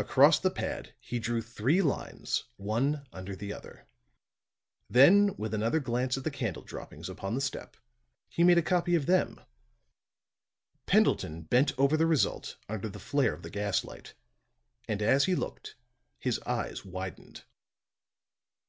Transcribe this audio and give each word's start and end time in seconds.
Across 0.00 0.40
the 0.40 0.50
pad 0.50 0.94
he 0.98 1.20
drew 1.20 1.40
three 1.40 1.80
lines 1.80 2.42
one 2.56 3.06
under 3.12 3.36
the 3.36 3.52
other. 3.52 3.86
Then 4.90 5.36
with 5.36 5.54
another 5.54 5.78
glance 5.78 6.18
at 6.18 6.24
the 6.24 6.30
candle 6.32 6.64
droppings 6.64 7.08
upon 7.08 7.36
the 7.36 7.40
step, 7.40 7.76
he 8.28 8.42
made 8.42 8.58
a 8.58 8.62
copy 8.62 8.96
of 8.96 9.06
them 9.06 9.36
that 9.36 9.46
looked 10.92 10.92
like 10.92 10.92
this: 10.92 10.96
[Illustration: 10.96 11.36
sketch 11.36 11.36
of 11.38 11.46
clue] 11.46 11.46
Pendleton 11.46 11.48
bent 11.48 11.78
over 11.78 11.96
the 11.96 12.08
result 12.08 12.56
under 12.68 12.88
the 12.88 12.98
flare 12.98 13.32
of 13.32 13.42
the 13.42 13.50
gas 13.50 13.84
light; 13.84 14.14
and 14.88 15.00
as 15.00 15.24
he 15.26 15.36
looked 15.36 15.76
his 16.18 16.40
eyes 16.40 16.84
widened. 16.84 17.44